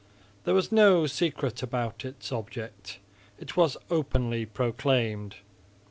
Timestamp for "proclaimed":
4.47-5.35